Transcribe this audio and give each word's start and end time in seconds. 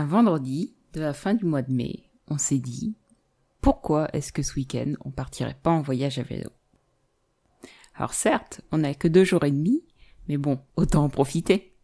Un 0.00 0.06
vendredi 0.06 0.74
de 0.94 1.02
la 1.02 1.12
fin 1.12 1.34
du 1.34 1.44
mois 1.44 1.60
de 1.60 1.70
mai, 1.70 2.04
on 2.26 2.38
s'est 2.38 2.56
dit 2.56 2.96
pourquoi 3.60 4.08
est-ce 4.14 4.32
que 4.32 4.42
ce 4.42 4.54
week-end 4.54 4.94
on 5.04 5.10
partirait 5.10 5.58
pas 5.62 5.72
en 5.72 5.82
voyage 5.82 6.18
à 6.18 6.22
vélo? 6.22 6.48
Alors 7.94 8.14
certes, 8.14 8.62
on 8.72 8.78
n'a 8.78 8.94
que 8.94 9.08
deux 9.08 9.24
jours 9.24 9.44
et 9.44 9.50
demi, 9.50 9.84
mais 10.26 10.38
bon, 10.38 10.58
autant 10.76 11.04
en 11.04 11.10
profiter. 11.10 11.74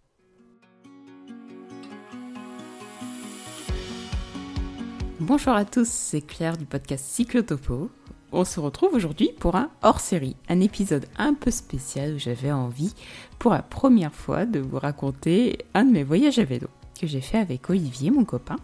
Bonjour 5.21 5.53
à 5.53 5.67
tous, 5.67 5.87
c'est 5.87 6.23
Claire 6.23 6.57
du 6.57 6.65
podcast 6.65 7.05
Cyclotopo. 7.05 7.91
On 8.33 8.47
se 8.47 8.61
retrouve 8.61 8.95
aujourd'hui 8.95 9.33
pour 9.39 9.57
un 9.57 9.71
hors-série, 9.83 10.37
un 10.49 10.61
épisode 10.61 11.05
un 11.19 11.35
peu 11.35 11.51
spécial 11.51 12.15
où 12.15 12.19
j'avais 12.19 12.51
envie, 12.51 12.95
pour 13.39 13.51
la 13.51 13.63
première 13.63 14.15
fois, 14.15 14.47
de 14.47 14.59
vous 14.59 14.79
raconter 14.79 15.59
un 15.75 15.85
de 15.85 15.93
mes 15.93 16.03
voyages 16.03 16.39
à 16.39 16.45
vélo 16.45 16.69
que 16.99 17.07
j'ai 17.07 17.21
fait 17.21 17.39
avec 17.39 17.69
Olivier, 17.71 18.11
mon 18.11 18.25
copain, 18.25 18.57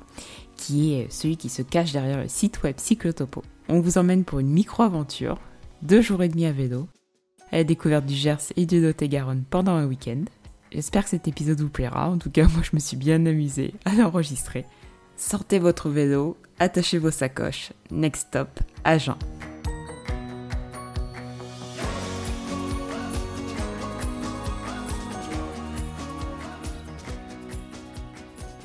qui 0.57 0.95
est 0.95 1.11
celui 1.11 1.37
qui 1.37 1.49
se 1.49 1.63
cache 1.63 1.93
derrière 1.93 2.23
le 2.23 2.29
site 2.29 2.63
web 2.63 2.77
Cyclotopo. 2.79 3.43
On 3.69 3.81
vous 3.81 3.99
emmène 3.99 4.25
pour 4.25 4.39
une 4.39 4.51
micro-aventure, 4.51 5.39
deux 5.83 6.01
jours 6.01 6.23
et 6.23 6.29
demi 6.29 6.47
à 6.47 6.53
vélo, 6.53 6.89
à 7.51 7.57
la 7.57 7.65
découverte 7.65 8.07
du 8.07 8.15
Gers 8.15 8.53
et 8.57 8.67
du 8.67 8.81
Lot-et-Garonne 8.81 9.45
pendant 9.49 9.73
un 9.73 9.87
week-end. 9.87 10.25
J'espère 10.71 11.05
que 11.05 11.11
cet 11.11 11.29
épisode 11.29 11.61
vous 11.61 11.69
plaira, 11.69 12.09
en 12.09 12.19
tout 12.19 12.31
cas 12.31 12.47
moi 12.49 12.63
je 12.63 12.71
me 12.75 12.81
suis 12.81 12.97
bien 12.97 13.27
amusée 13.27 13.75
à 13.85 13.95
l'enregistrer. 13.95 14.65
Sortez 15.17 15.59
votre 15.59 15.89
vélo, 15.91 16.37
attachez 16.59 16.99
vos 16.99 17.11
sacoches, 17.11 17.73
next 17.91 18.29
stop, 18.29 18.61
Agen. 18.85 19.17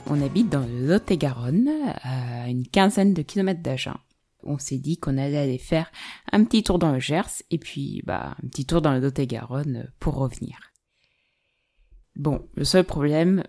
On 0.09 0.21
habite 0.21 0.49
dans 0.49 0.65
le 0.65 0.87
Lot-et-Garonne, 0.87 1.69
à 2.01 2.49
une 2.49 2.65
quinzaine 2.65 3.13
de 3.13 3.21
kilomètres 3.21 3.61
d'Agen. 3.61 3.97
On 4.43 4.57
s'est 4.57 4.77
dit 4.77 4.97
qu'on 4.97 5.17
allait 5.17 5.37
aller 5.37 5.57
faire 5.57 5.91
un 6.31 6.45
petit 6.45 6.63
tour 6.63 6.79
dans 6.79 6.93
le 6.93 6.99
Gers 6.99 7.43
et 7.51 7.57
puis 7.57 8.01
bah 8.05 8.37
un 8.41 8.47
petit 8.47 8.65
tour 8.65 8.81
dans 8.81 8.93
le 8.93 9.01
Lot-et-Garonne 9.01 9.91
pour 9.99 10.15
revenir. 10.15 10.57
Bon, 12.15 12.47
le 12.55 12.63
seul 12.63 12.85
problème, 12.85 13.43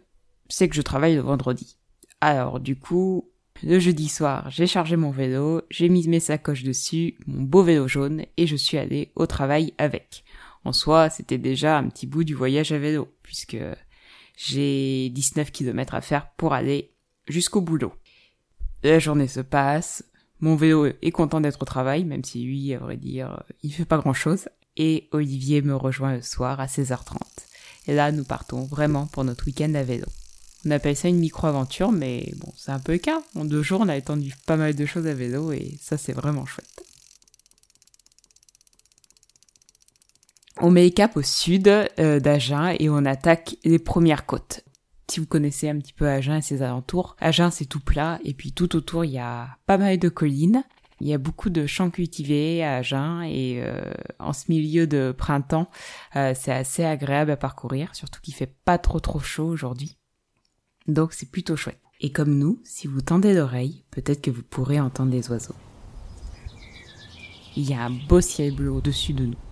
c'est 0.49 0.69
que 0.69 0.75
je 0.75 0.83
travaille 0.83 1.15
le 1.15 1.21
vendredi. 1.21 1.79
Alors 2.21 2.59
du 2.59 2.77
coup, 2.77 3.31
le 3.63 3.79
jeudi 3.79 4.09
soir, 4.09 4.51
j'ai 4.51 4.67
chargé 4.67 4.97
mon 4.97 5.13
vélo, 5.13 5.63
j'ai 5.71 5.89
mis 5.89 6.09
mes 6.09 6.21
sacoches 6.21 6.65
dessus, 6.65 7.19
mon 7.27 7.43
beau 7.43 7.63
vélo 7.63 7.87
jaune, 7.87 8.25
et 8.37 8.49
je 8.49 8.57
suis 8.57 8.79
allé 8.79 9.13
au 9.15 9.27
travail 9.27 9.75
avec. 9.79 10.25
En 10.65 10.73
soi, 10.73 11.09
c'était 11.09 11.39
déjà 11.39 11.79
un 11.79 11.89
petit 11.89 12.09
bout 12.09 12.25
du 12.25 12.35
voyage 12.35 12.73
à 12.73 12.79
vélo, 12.79 13.09
puisque 13.23 13.57
j'ai 14.39 15.11
19 15.11 15.51
km 15.51 15.95
à 15.95 16.01
faire 16.01 16.31
pour 16.37 16.55
aller 16.55 16.93
jusqu'au 17.27 17.61
boulot. 17.61 17.93
La 18.85 19.01
journée 19.01 19.27
se 19.27 19.41
passe, 19.41 20.05
mon 20.39 20.55
vélo 20.55 20.87
est 20.87 21.11
content 21.11 21.41
d'être 21.41 21.61
au 21.61 21.65
travail, 21.65 22.05
même 22.05 22.23
si 22.23 22.45
lui, 22.45 22.73
à 22.73 22.79
vrai 22.79 22.97
dire, 22.97 23.43
il 23.65 23.75
fait 23.75 23.85
pas 23.85 23.99
grand 23.99 24.15
chose. 24.15 24.49
Et 24.77 25.09
Olivier 25.11 25.61
me 25.61 25.75
rejoint 25.75 26.15
le 26.15 26.23
soir 26.23 26.61
à 26.61 26.67
16h30. 26.67 27.17
Et 27.89 27.95
là, 27.95 28.13
nous 28.13 28.23
partons 28.23 28.63
vraiment 28.63 29.09
pour 29.09 29.25
notre 29.25 29.45
week-end 29.47 29.75
à 29.75 29.83
vélo. 29.83 30.07
On 30.65 30.71
appelle 30.71 30.97
ça 30.97 31.09
une 31.09 31.19
micro-aventure, 31.19 31.91
mais 31.91 32.33
bon, 32.37 32.53
c'est 32.57 32.71
un 32.71 32.79
peu 32.79 32.93
le 32.93 32.99
cas. 32.99 33.21
En 33.35 33.45
deux 33.45 33.65
jours, 33.65 33.81
on 33.81 33.89
a 33.89 33.97
étendu 33.97 34.33
pas 34.47 34.57
mal 34.57 34.77
de 34.77 34.87
choses 34.87 35.09
à 35.09 35.15
vélo 35.15 35.51
et 35.51 35.77
ça, 35.81 35.99
c'est 35.99 36.13
vraiment 36.13 36.47
chouette. 36.47 36.85
On 40.61 40.73
met 40.73 40.91
cap 40.91 41.17
au 41.17 41.23
sud 41.23 41.69
euh, 41.69 42.19
d'Agen 42.19 42.75
et 42.81 42.91
on 42.91 43.05
attaque 43.05 43.57
les 43.63 43.79
premières 43.79 44.27
côtes. 44.27 44.65
Si 45.09 45.21
vous 45.21 45.27
connaissez 45.27 45.69
un 45.69 45.79
petit 45.79 45.93
peu 45.93 46.09
Agen 46.09 46.39
et 46.39 46.43
ses 46.43 46.63
alentours, 46.63 47.15
Agen 47.21 47.53
c'est 47.53 47.67
tout 47.67 47.79
plat 47.79 48.19
et 48.25 48.35
puis 48.35 48.51
tout 48.51 48.75
autour 48.75 49.05
il 49.05 49.13
y 49.13 49.19
a 49.19 49.57
pas 49.67 49.79
mal 49.79 49.99
de 49.99 50.09
collines. 50.09 50.65
Il 51.01 51.07
y 51.07 51.15
a 51.15 51.19
beaucoup 51.19 51.49
de 51.49 51.65
champs 51.67 51.91
cultivés 51.91 52.65
à 52.65 52.79
Agen 52.79 53.23
et 53.23 53.61
euh, 53.63 53.93
en 54.19 54.33
ce 54.33 54.47
milieu 54.49 54.89
de 54.89 55.15
printemps, 55.17 55.69
euh, 56.17 56.35
c'est 56.35 56.53
assez 56.53 56.85
agréable 56.85 57.31
à 57.31 57.37
parcourir, 57.37 57.95
surtout 57.95 58.21
qu'il 58.21 58.35
fait 58.35 58.53
pas 58.65 58.79
trop 58.79 58.99
trop 58.99 59.21
chaud 59.21 59.47
aujourd'hui. 59.47 59.97
Donc 60.89 61.13
c'est 61.13 61.31
plutôt 61.31 61.55
chouette. 61.55 61.81
Et 62.01 62.11
comme 62.11 62.37
nous, 62.37 62.61
si 62.65 62.89
vous 62.89 63.01
tendez 63.01 63.33
l'oreille, 63.33 63.85
peut-être 63.93 64.23
que 64.23 64.33
vous 64.33 64.43
pourrez 64.43 64.81
entendre 64.81 65.13
des 65.13 65.31
oiseaux. 65.31 65.55
Il 67.57 67.71
y 67.71 67.75
a 67.75 67.85
un 67.85 67.91
beau 68.09 68.21
ciel 68.21 68.57
bleu 68.57 68.73
au-dessus 68.73 69.13
de 69.13 69.27
nous. 69.27 69.48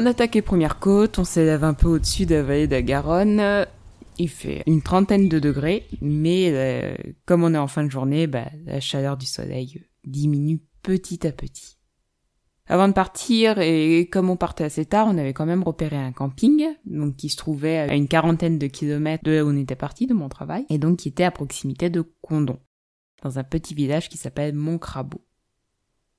On 0.00 0.06
attaque 0.06 0.36
les 0.36 0.42
premières 0.42 0.78
côtes, 0.78 1.18
on 1.18 1.24
s'élève 1.24 1.64
un 1.64 1.74
peu 1.74 1.88
au-dessus 1.88 2.24
de 2.24 2.36
la 2.36 2.42
vallée 2.44 2.68
de 2.68 2.72
la 2.76 2.82
Garonne. 2.82 3.66
Il 4.16 4.28
fait 4.28 4.62
une 4.68 4.80
trentaine 4.80 5.28
de 5.28 5.40
degrés, 5.40 5.88
mais 6.00 6.50
euh, 6.52 6.94
comme 7.26 7.42
on 7.42 7.52
est 7.52 7.58
en 7.58 7.66
fin 7.66 7.82
de 7.82 7.90
journée, 7.90 8.28
bah, 8.28 8.44
la 8.64 8.78
chaleur 8.78 9.16
du 9.16 9.26
soleil 9.26 9.82
diminue 10.04 10.60
petit 10.84 11.26
à 11.26 11.32
petit. 11.32 11.78
Avant 12.68 12.86
de 12.86 12.92
partir, 12.92 13.58
et 13.58 14.08
comme 14.08 14.30
on 14.30 14.36
partait 14.36 14.62
assez 14.62 14.84
tard, 14.84 15.08
on 15.10 15.18
avait 15.18 15.32
quand 15.32 15.46
même 15.46 15.64
repéré 15.64 15.96
un 15.96 16.12
camping, 16.12 16.64
donc 16.84 17.16
qui 17.16 17.28
se 17.28 17.36
trouvait 17.36 17.78
à 17.78 17.96
une 17.96 18.06
quarantaine 18.06 18.60
de 18.60 18.68
kilomètres 18.68 19.24
de 19.24 19.32
là 19.32 19.44
où 19.44 19.48
on 19.48 19.56
était 19.56 19.74
parti, 19.74 20.06
de 20.06 20.14
mon 20.14 20.28
travail, 20.28 20.64
et 20.70 20.78
donc 20.78 20.98
qui 20.98 21.08
était 21.08 21.24
à 21.24 21.32
proximité 21.32 21.90
de 21.90 22.04
Condon, 22.20 22.60
dans 23.24 23.40
un 23.40 23.44
petit 23.44 23.74
village 23.74 24.08
qui 24.08 24.16
s'appelle 24.16 24.54
Montcrabeau. 24.54 25.24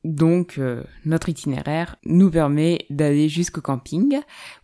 Donc 0.05 0.57
euh, 0.57 0.83
notre 1.03 1.27
itinéraire 1.27 1.97
nous 2.05 2.31
permet 2.31 2.85
d'aller 2.89 3.27
jusqu'au 3.27 3.59
camping. 3.59 4.19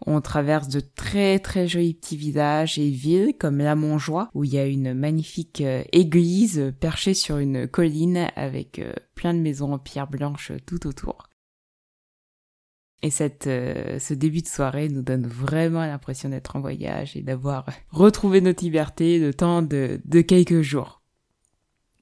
On 0.06 0.22
traverse 0.22 0.70
de 0.70 0.80
très 0.80 1.40
très 1.40 1.68
jolis 1.68 1.94
petits 1.94 2.16
villages 2.16 2.80
et 2.80 2.90
villes 2.90 3.34
comme 3.38 3.58
la 3.58 3.76
Montjoie 3.76 4.30
où 4.34 4.46
il 4.46 4.54
y 4.54 4.58
a 4.58 4.66
une 4.66 4.94
magnifique 4.94 5.60
euh, 5.60 5.84
église 5.92 6.74
perchée 6.80 7.14
sur 7.14 7.38
une 7.38 7.68
colline 7.68 8.30
avec 8.38 8.80
euh, 8.80 8.94
plein 9.14 9.34
de 9.34 9.40
maisons 9.40 9.74
en 9.74 9.80
pierre 9.80 10.08
blanche 10.08 10.54
tout 10.66 10.88
autour. 10.88 11.28
Et 13.02 13.12
cette, 13.12 13.44
ce 13.44 14.14
début 14.16 14.42
de 14.42 14.48
soirée 14.48 14.90
nous 14.90 15.04
donne 15.04 15.28
vraiment 15.28 15.86
l'impression 15.86 16.30
d'être 16.30 16.56
en 16.56 16.62
voyage 16.62 17.16
et 17.16 17.22
d'avoir 17.22 17.68
retrouvé 17.92 18.42
notre 18.42 18.64
liberté 18.64 19.20
le 19.20 19.32
temps 19.32 19.62
de, 19.62 20.02
de 20.06 20.22
quelques 20.22 20.62
jours. 20.62 20.95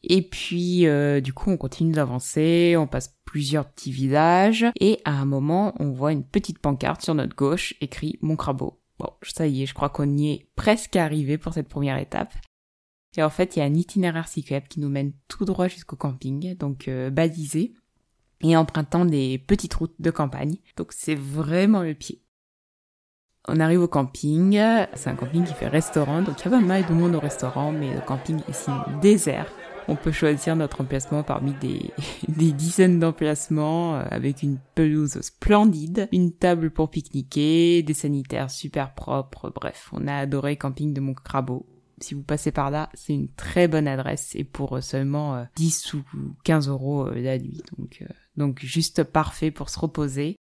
Et 0.04 0.22
puis, 0.22 0.86
euh, 0.86 1.22
du 1.22 1.34
coup, 1.34 1.50
on 1.50 1.58
continue 1.58 1.94
d'avancer, 1.94 2.76
on 2.78 2.88
passe 2.88 3.16
plusieurs 3.26 3.70
petits 3.70 3.92
villages, 3.92 4.66
et 4.80 5.00
à 5.06 5.12
un 5.12 5.26
moment, 5.26 5.74
on 5.80 5.92
voit 5.92 6.12
une 6.12 6.26
petite 6.26 6.60
pancarte 6.60 7.02
sur 7.02 7.16
notre 7.16 7.36
gauche 7.36 7.74
écrit 7.80 8.20
Mon 8.22 8.36
Crabeau. 8.36 8.80
Bon, 9.00 9.10
ça 9.22 9.48
y 9.48 9.64
est, 9.64 9.66
je 9.66 9.74
crois 9.74 9.90
qu'on 9.90 10.18
y 10.18 10.32
est 10.32 10.50
presque 10.56 10.96
arrivé 10.98 11.38
pour 11.38 11.54
cette 11.54 11.70
première 11.70 11.98
étape. 11.98 12.34
Et 13.16 13.24
en 13.24 13.30
fait, 13.30 13.56
il 13.56 13.60
y 13.60 13.62
a 13.62 13.66
un 13.66 13.74
itinéraire 13.74 14.28
cyclable 14.28 14.68
qui 14.68 14.80
nous 14.80 14.90
mène 14.90 15.14
tout 15.28 15.46
droit 15.46 15.68
jusqu'au 15.68 15.96
camping, 15.96 16.56
donc 16.56 16.88
euh, 16.88 17.10
balisé, 17.10 17.74
et 18.42 18.58
empruntant 18.58 19.06
des 19.06 19.38
petites 19.38 19.74
routes 19.74 19.96
de 20.00 20.12
campagne. 20.12 20.58
Donc 20.76 20.92
c'est 20.92 21.16
vraiment 21.16 21.82
le 21.82 21.94
pied. 21.94 22.22
On 23.48 23.60
arrive 23.60 23.82
au 23.82 23.88
camping, 23.88 24.54
c'est 24.94 25.10
un 25.10 25.16
camping 25.16 25.44
qui 25.44 25.54
fait 25.54 25.68
restaurant, 25.68 26.22
donc 26.22 26.40
il 26.40 26.46
y 26.46 26.48
a 26.48 26.52
pas 26.52 26.66
mal 26.66 26.86
de 26.86 26.94
monde 26.94 27.16
au 27.16 27.20
restaurant, 27.20 27.72
mais 27.72 27.94
le 27.94 28.02
camping 28.02 28.40
est 28.48 28.54
sinon 28.54 28.82
désert. 29.02 29.52
On 29.88 29.96
peut 29.96 30.12
choisir 30.12 30.56
notre 30.56 30.82
emplacement 30.82 31.24
parmi 31.24 31.54
des, 31.54 31.92
des 32.28 32.52
dizaines 32.52 33.00
d'emplacements 33.00 33.96
euh, 33.96 34.06
avec 34.10 34.44
une 34.44 34.58
pelouse 34.76 35.20
splendide, 35.22 36.08
une 36.12 36.32
table 36.32 36.72
pour 36.72 36.90
pique-niquer, 36.90 37.84
des 37.84 37.94
sanitaires 37.94 38.50
super 38.50 38.94
propres, 38.94 39.52
bref, 39.54 39.90
on 39.92 40.08
a 40.08 40.16
adoré 40.16 40.56
camping 40.56 40.94
de 40.94 41.02
Montcrabeau. 41.02 41.66
Si 42.00 42.14
vous 42.14 42.24
passez 42.24 42.52
par 42.52 42.72
là, 42.72 42.90
c'est 42.94 43.14
une 43.14 43.30
très 43.30 43.68
bonne 43.68 43.88
adresse 43.88 44.36
et 44.36 44.44
pour 44.44 44.82
seulement 44.82 45.46
10 45.56 45.96
euh, 45.96 45.98
ou 45.98 46.36
15 46.44 46.68
euros 46.70 47.08
euh, 47.08 47.22
la 47.22 47.38
nuit. 47.38 47.62
Donc, 47.78 48.04
donc 48.38 48.60
juste 48.62 49.04
parfait 49.04 49.52
pour 49.52 49.70
se 49.70 49.80
reposer, 49.80 50.38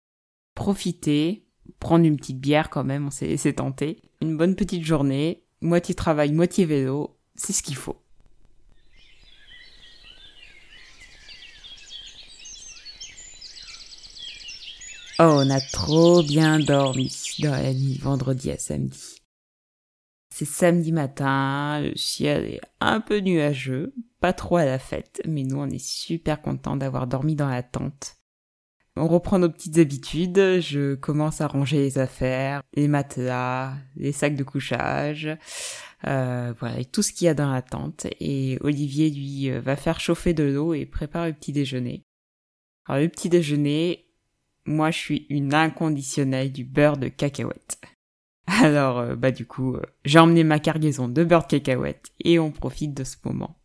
profiter, 0.54 1.46
prendre 1.78 2.04
une 2.04 2.16
petite 2.16 2.40
bière 2.40 2.70
quand 2.70 2.84
même, 2.84 3.06
on 3.06 3.10
s'est 3.10 3.52
tenter. 3.52 4.02
Une 4.20 4.36
bonne 4.36 4.54
petite 4.54 4.84
journée, 4.84 5.44
moitié 5.60 5.94
travail, 5.94 6.32
moitié 6.32 6.64
vélo, 6.64 7.16
c'est 7.34 7.52
ce 7.52 7.62
qu'il 7.62 7.76
faut. 7.76 8.01
Oh, 15.18 15.24
on 15.44 15.50
a 15.50 15.60
trop 15.60 16.22
bien 16.22 16.58
dormi 16.58 17.14
dans 17.40 17.52
la 17.52 17.74
nuit 17.74 17.98
vendredi 17.98 18.50
à 18.50 18.56
samedi. 18.56 19.16
C'est 20.34 20.46
samedi 20.46 20.90
matin, 20.90 21.80
le 21.82 21.94
ciel 21.94 22.46
est 22.46 22.60
un 22.80 23.00
peu 23.02 23.18
nuageux, 23.18 23.92
pas 24.20 24.32
trop 24.32 24.56
à 24.56 24.64
la 24.64 24.78
fête, 24.78 25.20
mais 25.26 25.42
nous 25.42 25.58
on 25.58 25.68
est 25.68 25.84
super 25.84 26.40
contents 26.40 26.76
d'avoir 26.76 27.06
dormi 27.06 27.36
dans 27.36 27.50
la 27.50 27.62
tente. 27.62 28.16
On 28.96 29.06
reprend 29.06 29.38
nos 29.38 29.50
petites 29.50 29.76
habitudes, 29.76 30.60
je 30.60 30.94
commence 30.94 31.42
à 31.42 31.46
ranger 31.46 31.78
les 31.78 31.98
affaires, 31.98 32.62
les 32.74 32.88
matelas, 32.88 33.74
les 33.96 34.12
sacs 34.12 34.36
de 34.36 34.44
couchage, 34.44 35.28
euh, 36.06 36.54
voilà, 36.58 36.80
et 36.80 36.86
tout 36.86 37.02
ce 37.02 37.12
qu'il 37.12 37.26
y 37.26 37.28
a 37.28 37.34
dans 37.34 37.52
la 37.52 37.62
tente. 37.62 38.06
Et 38.18 38.56
Olivier, 38.62 39.10
lui, 39.10 39.50
euh, 39.50 39.60
va 39.60 39.76
faire 39.76 40.00
chauffer 40.00 40.32
de 40.32 40.44
l'eau 40.44 40.72
et 40.72 40.86
prépare 40.86 41.26
le 41.26 41.34
petit 41.34 41.52
déjeuner. 41.52 42.02
Alors 42.86 43.02
le 43.02 43.08
petit 43.08 43.28
déjeuner, 43.28 44.06
moi, 44.64 44.90
je 44.90 44.98
suis 44.98 45.26
une 45.28 45.54
inconditionnelle 45.54 46.52
du 46.52 46.64
beurre 46.64 46.96
de 46.96 47.08
cacahuète. 47.08 47.80
Alors, 48.46 48.98
euh, 48.98 49.16
bah 49.16 49.30
du 49.30 49.46
coup, 49.46 49.74
euh, 49.74 49.82
j'ai 50.04 50.18
emmené 50.18 50.44
ma 50.44 50.58
cargaison 50.58 51.08
de 51.08 51.24
beurre 51.24 51.42
de 51.42 51.58
cacahuète 51.58 52.12
et 52.20 52.38
on 52.38 52.50
profite 52.50 52.94
de 52.94 53.04
ce 53.04 53.16
moment. 53.24 53.56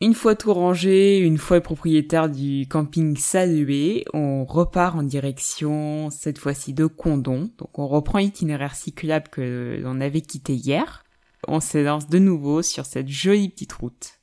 Une 0.00 0.14
fois 0.14 0.36
tout 0.36 0.54
rangé, 0.54 1.18
une 1.18 1.38
fois 1.38 1.60
propriétaire 1.60 2.30
du 2.30 2.68
camping 2.68 3.16
salué, 3.16 4.04
on 4.14 4.44
repart 4.44 4.96
en 4.96 5.02
direction, 5.02 6.08
cette 6.10 6.38
fois-ci 6.38 6.72
de 6.72 6.86
Condon. 6.86 7.50
Donc 7.58 7.78
on 7.80 7.88
reprend 7.88 8.18
l'itinéraire 8.18 8.76
cyclable 8.76 9.28
que 9.28 9.80
l'on 9.82 10.00
avait 10.00 10.20
quitté 10.20 10.54
hier. 10.54 11.04
On 11.48 11.58
s'élance 11.58 12.08
de 12.08 12.20
nouveau 12.20 12.62
sur 12.62 12.86
cette 12.86 13.08
jolie 13.08 13.48
petite 13.48 13.72
route. 13.72 14.17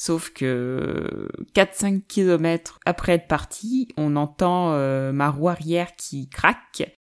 Sauf 0.00 0.30
que 0.30 1.28
4-5 1.56 2.02
km 2.06 2.78
après 2.86 3.14
être 3.14 3.26
parti, 3.26 3.88
on 3.96 4.14
entend 4.14 4.72
euh, 4.74 5.10
ma 5.10 5.28
roue 5.28 5.48
arrière 5.48 5.96
qui 5.96 6.28
craque. 6.28 6.96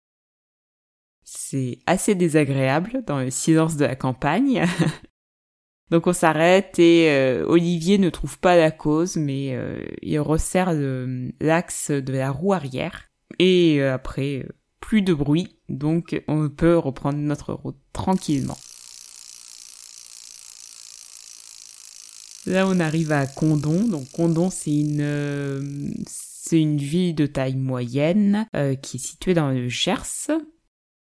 C'est 1.25 1.79
assez 1.87 2.15
désagréable 2.15 3.03
dans 3.07 3.19
le 3.19 3.31
silence 3.31 3.79
de 3.79 3.87
la 3.87 3.97
campagne. 3.97 4.67
Donc 5.91 6.07
on 6.07 6.13
s'arrête 6.13 6.79
et 6.79 7.11
euh, 7.11 7.47
Olivier 7.47 7.97
ne 7.97 8.11
trouve 8.11 8.39
pas 8.39 8.57
la 8.57 8.71
cause, 8.71 9.17
mais 9.17 9.55
euh, 9.55 9.83
il 10.03 10.21
resserre 10.21 10.75
l'axe 11.41 11.91
de 11.91 12.13
la 12.13 12.31
roue 12.31 12.53
arrière. 12.53 13.09
Et 13.39 13.83
après, 13.83 14.47
plus 14.81 15.01
de 15.01 15.15
bruit, 15.15 15.57
donc 15.71 16.23
on 16.29 16.51
peut 16.51 16.77
reprendre 16.77 17.17
notre 17.17 17.55
route 17.55 17.79
tranquillement. 17.95 18.59
Là, 22.47 22.67
on 22.67 22.81
arrive 22.81 23.13
à 23.13 23.27
Condon. 23.27 23.85
Donc, 23.85 24.11
Condon, 24.11 24.51
c'est 24.51 24.75
une, 24.75 25.01
euh, 25.01 25.63
c'est 26.07 26.61
une 26.61 26.79
ville 26.79 27.15
de 27.15 27.27
taille 27.27 27.57
moyenne 27.57 28.47
euh, 28.57 28.75
qui 28.75 28.97
est 28.97 29.01
située 29.01 29.35
dans 29.35 29.51
le 29.51 29.69
Gers. 29.69 30.29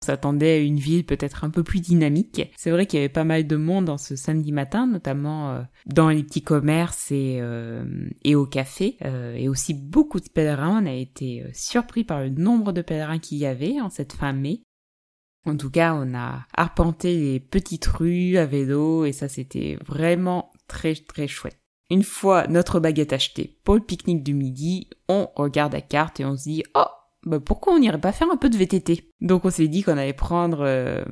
On 0.02 0.06
s'attendait 0.06 0.54
à 0.54 0.58
une 0.58 0.80
ville 0.80 1.06
peut-être 1.06 1.44
un 1.44 1.50
peu 1.50 1.62
plus 1.62 1.82
dynamique. 1.82 2.42
C'est 2.58 2.72
vrai 2.72 2.88
qu'il 2.88 2.98
y 2.98 3.04
avait 3.04 3.10
pas 3.10 3.26
mal 3.26 3.46
de 3.46 3.56
monde 3.58 3.86
dans 3.86 3.98
ce 3.98 4.16
samedi 4.16 4.52
matin, 4.52 4.88
notamment 4.88 5.52
euh, 5.52 5.62
dans 5.86 6.10
les 6.10 6.24
petits 6.24 6.42
commerces 6.42 7.12
et, 7.12 7.42
et 8.24 8.36
au 8.36 8.46
café, 8.46 8.98
et 9.36 9.50
aussi 9.50 9.74
beaucoup 9.74 10.22
de 10.22 10.30
pèlerins. 10.30 10.82
On 10.82 10.88
a 10.88 10.94
été 10.94 11.44
surpris 11.54 12.06
par 12.06 12.22
le 12.22 12.30
nombre 12.30 12.72
de 12.72 12.82
pèlerins 12.82 13.20
qu'il 13.20 13.40
y 13.40 13.46
avait 13.46 13.82
en 13.82 13.90
cette 13.90 14.14
fin 14.14 14.32
mai. 14.32 14.62
En 15.46 15.56
tout 15.56 15.70
cas, 15.70 15.94
on 15.94 16.14
a 16.16 16.46
arpenté 16.56 17.16
les 17.16 17.40
petites 17.40 17.86
rues 17.86 18.38
à 18.38 18.46
vélo 18.46 19.06
et 19.06 19.12
ça 19.12 19.28
c'était 19.28 19.78
vraiment 19.86 20.52
très 20.68 20.96
très 20.96 21.28
chouette. 21.28 21.58
Une 21.90 22.04
fois 22.04 22.48
notre 22.48 22.80
baguette 22.80 23.14
achetée 23.14 23.58
pour 23.64 23.76
le 23.76 23.82
pique-nique 23.82 24.24
du 24.24 24.34
midi, 24.34 24.90
on 25.08 25.28
regarde 25.36 25.74
la 25.74 25.82
carte 25.82 26.20
et 26.20 26.26
on 26.26 26.38
se 26.38 26.44
dit 26.44 26.64
oh 26.76 26.86
bah 27.26 27.40
pourquoi 27.40 27.74
on 27.74 27.80
n'irait 27.80 28.00
pas 28.00 28.12
faire 28.12 28.30
un 28.32 28.38
peu 28.38 28.50
de 28.50 28.58
VTT 28.58 29.12
Donc 29.22 29.46
on 29.46 29.50
s'est 29.50 29.68
dit 29.68 29.82
qu'on 29.82 29.98
allait 29.98 30.14
prendre 30.14 30.60
euh, 30.62 31.04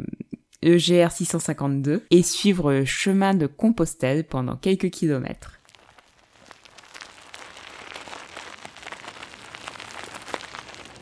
EGR 0.62 1.12
652 1.12 2.06
et 2.10 2.24
suivre 2.24 2.72
le 2.72 2.86
chemin 2.86 3.34
de 3.34 3.48
Compostelle 3.48 4.26
pendant 4.26 4.56
quelques 4.56 4.90
kilomètres. 4.90 5.57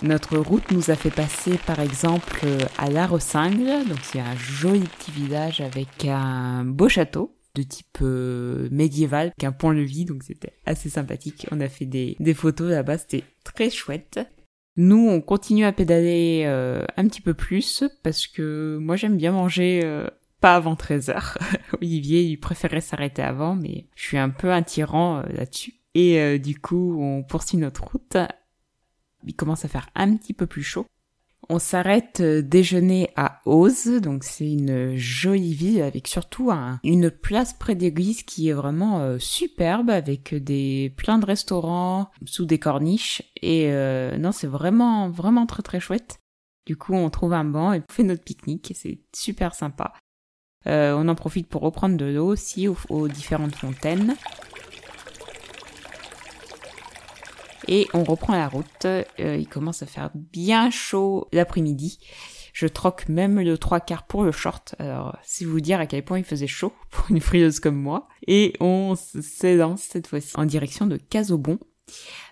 Notre 0.01 0.37
route 0.37 0.71
nous 0.71 0.91
a 0.91 0.95
fait 0.95 1.09
passer 1.09 1.57
par 1.65 1.79
exemple 1.79 2.45
à 2.77 2.89
La 2.89 3.07
donc 3.07 3.19
c'est 4.03 4.19
un 4.19 4.35
joli 4.35 4.81
petit 4.81 5.11
village 5.11 5.61
avec 5.61 6.05
un 6.05 6.65
beau 6.65 6.89
château 6.89 7.35
de 7.55 7.63
type 7.63 7.97
euh, 8.01 8.67
médiéval, 8.71 9.33
qu'un 9.39 9.51
pont-levis, 9.51 10.05
donc 10.05 10.23
c'était 10.23 10.53
assez 10.65 10.89
sympathique. 10.89 11.47
On 11.51 11.59
a 11.61 11.69
fait 11.69 11.85
des, 11.85 12.33
photos 12.35 12.69
là-bas, 12.69 12.99
c'était 12.99 13.23
très 13.43 13.69
chouette. 13.69 14.19
Nous, 14.77 15.07
on 15.07 15.21
continue 15.21 15.65
à 15.65 15.71
pédaler 15.71 16.43
euh, 16.45 16.85
un 16.97 17.07
petit 17.07 17.21
peu 17.21 17.33
plus 17.33 17.85
parce 18.03 18.27
que 18.27 18.77
moi 18.81 18.97
j'aime 18.97 19.15
bien 19.15 19.31
manger 19.31 19.81
euh, 19.85 20.07
pas 20.41 20.55
avant 20.55 20.75
13h. 20.75 21.37
Olivier, 21.81 22.23
il 22.23 22.37
préférait 22.37 22.81
s'arrêter 22.81 23.21
avant, 23.21 23.55
mais 23.55 23.85
je 23.95 24.03
suis 24.03 24.17
un 24.17 24.29
peu 24.29 24.51
un 24.51 24.63
tyran 24.63 25.23
là-dessus. 25.29 25.75
Et 25.97 26.39
du 26.39 26.59
coup, 26.59 26.97
on 26.99 27.23
poursuit 27.23 27.55
notre 27.55 27.85
route. 27.85 28.17
Il 29.25 29.35
commence 29.35 29.65
à 29.65 29.67
faire 29.67 29.89
un 29.95 30.15
petit 30.15 30.33
peu 30.33 30.45
plus 30.45 30.63
chaud. 30.63 30.85
On 31.47 31.59
s'arrête 31.59 32.21
euh, 32.21 32.41
déjeuner 32.41 33.11
à 33.15 33.41
Oz, 33.45 34.01
donc 34.01 34.23
c'est 34.23 34.51
une 34.51 34.95
jolie 34.95 35.53
ville 35.53 35.83
avec 35.83 36.07
surtout 36.07 36.51
une 36.83 37.11
place 37.11 37.53
près 37.53 37.75
d'église 37.75 38.23
qui 38.23 38.49
est 38.49 38.53
vraiment 38.53 38.99
euh, 38.99 39.19
superbe 39.19 39.91
avec 39.91 40.33
des 40.33 40.91
plein 40.97 41.19
de 41.19 41.25
restaurants 41.25 42.09
sous 42.25 42.45
des 42.45 42.57
corniches 42.57 43.21
et 43.43 43.67
euh, 43.71 44.17
non 44.17 44.31
c'est 44.31 44.47
vraiment 44.47 45.09
vraiment 45.09 45.45
très 45.45 45.61
très 45.61 45.79
chouette. 45.79 46.17
Du 46.65 46.77
coup 46.77 46.95
on 46.95 47.11
trouve 47.11 47.33
un 47.33 47.45
banc 47.45 47.73
et 47.73 47.81
on 47.87 47.93
fait 47.93 48.03
notre 48.03 48.23
pique-nique, 48.23 48.73
c'est 48.75 48.99
super 49.15 49.53
sympa. 49.53 49.93
on 50.65 51.07
en 51.07 51.15
profite 51.15 51.47
pour 51.47 51.61
reprendre 51.61 51.95
de 51.95 52.05
l'eau 52.05 52.25
aussi 52.25 52.67
aux 52.67 53.07
différentes 53.07 53.55
fontaines. 53.55 54.15
Et 57.67 57.87
on 57.93 58.03
reprend 58.03 58.33
la 58.33 58.47
route. 58.47 58.85
Euh, 58.85 59.03
il 59.17 59.47
commence 59.47 59.83
à 59.83 59.85
faire 59.85 60.11
bien 60.13 60.69
chaud 60.69 61.27
l'après-midi. 61.31 61.99
Je 62.53 62.67
troque 62.67 63.09
même 63.09 63.41
le 63.41 63.57
trois 63.57 63.81
quarts 63.81 64.07
pour 64.07 64.23
le 64.23 64.31
short. 64.31 64.75
Alors, 64.79 65.17
si 65.23 65.43
vous 65.43 65.59
dire 65.59 65.79
à 65.79 65.87
quel 65.87 66.05
point 66.05 66.19
il 66.19 66.23
faisait 66.23 66.47
chaud 66.47 66.73
pour 66.89 67.05
une 67.09 67.19
frileuse 67.19 67.59
comme 67.59 67.75
moi. 67.75 68.07
Et 68.27 68.53
on 68.59 68.95
s'élance 68.95 69.81
cette 69.81 70.07
fois-ci 70.07 70.33
en 70.35 70.45
direction 70.45 70.87
de 70.87 70.97
Casobon. 70.97 71.59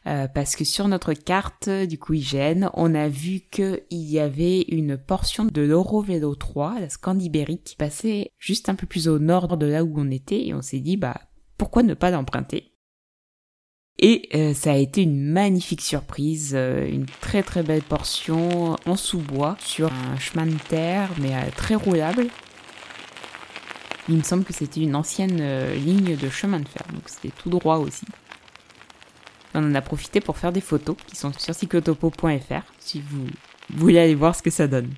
Euh, 0.07 0.27
parce 0.27 0.55
que 0.55 0.63
sur 0.63 0.87
notre 0.87 1.13
carte 1.13 1.69
du 1.69 1.99
coup 1.99 2.15
on 2.73 2.95
a 2.95 3.07
vu 3.07 3.41
qu'il 3.51 3.79
y 3.91 4.19
avait 4.19 4.61
une 4.61 4.97
portion 4.97 5.45
de 5.45 5.61
l'Eurovélo 5.61 6.33
3, 6.33 6.79
la 6.79 6.89
Scandibéry, 6.89 7.59
qui 7.59 7.75
passait 7.75 8.31
juste 8.39 8.67
un 8.67 8.75
peu 8.75 8.87
plus 8.87 9.07
au 9.07 9.19
nord 9.19 9.57
de 9.57 9.67
là 9.67 9.83
où 9.83 9.93
on 9.95 10.09
était, 10.09 10.47
et 10.47 10.55
on 10.55 10.63
s'est 10.63 10.79
dit, 10.79 10.97
bah, 10.97 11.21
pourquoi 11.57 11.83
ne 11.83 11.93
pas 11.93 12.09
l'emprunter? 12.09 12.72
Et 13.99 14.27
euh, 14.33 14.53
ça 14.53 14.71
a 14.71 14.75
été 14.75 15.03
une 15.03 15.31
magnifique 15.31 15.81
surprise, 15.81 16.53
euh, 16.55 16.87
une 16.87 17.05
très 17.05 17.43
très 17.43 17.61
belle 17.61 17.83
portion 17.83 18.75
en 18.85 18.95
sous-bois 18.95 19.55
sur 19.59 19.91
un 19.93 20.17
chemin 20.17 20.47
de 20.47 20.57
terre 20.67 21.09
mais 21.21 21.35
euh, 21.35 21.49
très 21.55 21.75
roulable. 21.75 22.27
Il 24.09 24.17
me 24.17 24.23
semble 24.23 24.43
que 24.43 24.51
c'était 24.51 24.81
une 24.81 24.95
ancienne 24.95 25.41
ligne 25.75 26.17
de 26.17 26.29
chemin 26.29 26.59
de 26.59 26.67
fer, 26.67 26.83
donc 26.91 27.03
c'était 27.05 27.29
tout 27.29 27.49
droit 27.49 27.77
aussi. 27.77 28.05
On 29.53 29.63
en 29.63 29.75
a 29.75 29.81
profité 29.81 30.19
pour 30.19 30.37
faire 30.37 30.51
des 30.51 30.59
photos 30.59 30.97
qui 31.07 31.15
sont 31.15 31.31
sur 31.37 31.55
cyclotopo.fr 31.55 32.63
si 32.79 32.99
vous 32.99 33.27
voulez 33.69 33.99
aller 33.99 34.15
voir 34.15 34.35
ce 34.35 34.43
que 34.43 34.49
ça 34.49 34.67
donne. 34.67 34.89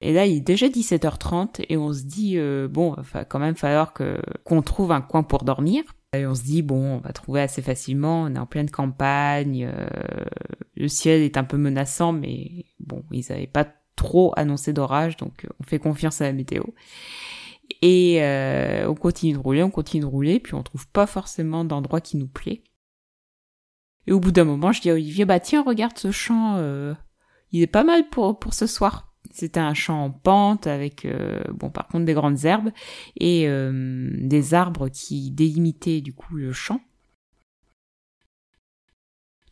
Et 0.00 0.12
là, 0.12 0.26
il 0.26 0.38
est 0.38 0.40
déjà 0.40 0.66
17h30 0.66 1.64
et 1.68 1.76
on 1.76 1.92
se 1.92 2.02
dit, 2.02 2.36
bon, 2.68 2.96
il 2.98 3.04
va 3.04 3.24
quand 3.24 3.38
même 3.38 3.54
falloir 3.54 3.92
qu'on 3.92 4.62
trouve 4.62 4.90
un 4.90 5.00
coin 5.00 5.22
pour 5.22 5.44
dormir 5.44 5.84
on 6.14 6.34
se 6.34 6.42
dit, 6.42 6.62
bon, 6.62 6.96
on 6.96 6.98
va 6.98 7.12
trouver 7.12 7.40
assez 7.40 7.62
facilement, 7.62 8.24
on 8.24 8.34
est 8.34 8.38
en 8.38 8.46
pleine 8.46 8.70
campagne, 8.70 9.70
euh, 9.72 10.24
le 10.76 10.88
ciel 10.88 11.22
est 11.22 11.36
un 11.36 11.44
peu 11.44 11.56
menaçant, 11.56 12.12
mais 12.12 12.66
bon, 12.80 13.04
ils 13.10 13.24
n'avaient 13.30 13.46
pas 13.46 13.66
trop 13.96 14.32
annoncé 14.36 14.72
d'orage, 14.72 15.16
donc 15.16 15.44
euh, 15.44 15.48
on 15.60 15.64
fait 15.64 15.78
confiance 15.78 16.20
à 16.20 16.24
la 16.24 16.32
météo. 16.32 16.64
Et 17.80 18.22
euh, 18.22 18.88
on 18.88 18.94
continue 18.94 19.32
de 19.32 19.38
rouler, 19.38 19.62
on 19.62 19.70
continue 19.70 20.02
de 20.02 20.06
rouler, 20.06 20.38
puis 20.38 20.54
on 20.54 20.62
trouve 20.62 20.86
pas 20.88 21.06
forcément 21.06 21.64
d'endroit 21.64 22.02
qui 22.02 22.18
nous 22.18 22.28
plaît. 22.28 22.62
Et 24.06 24.12
au 24.12 24.20
bout 24.20 24.32
d'un 24.32 24.44
moment, 24.44 24.72
je 24.72 24.82
dis 24.82 24.90
à 24.90 24.94
Olivier, 24.94 25.24
bah 25.24 25.40
tiens, 25.40 25.62
regarde 25.62 25.96
ce 25.96 26.10
champ, 26.10 26.58
il 27.52 27.62
est 27.62 27.68
pas 27.68 27.84
mal 27.84 28.08
pour, 28.10 28.38
pour 28.38 28.52
ce 28.52 28.66
soir. 28.66 29.11
C'était 29.30 29.60
un 29.60 29.74
champ 29.74 30.04
en 30.04 30.10
pente 30.10 30.66
avec, 30.66 31.04
euh, 31.04 31.42
bon, 31.54 31.70
par 31.70 31.86
contre 31.88 32.04
des 32.04 32.14
grandes 32.14 32.44
herbes 32.44 32.70
et 33.16 33.48
euh, 33.48 34.10
des 34.14 34.54
arbres 34.54 34.88
qui 34.88 35.30
délimitaient 35.30 36.00
du 36.00 36.12
coup 36.12 36.34
le 36.34 36.52
champ. 36.52 36.80